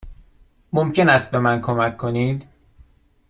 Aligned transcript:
ممکن 0.73 1.09
است 1.09 1.31
به 1.31 1.39
من 1.39 1.61
کمک 1.61 1.97
کنید؟ 1.97 2.47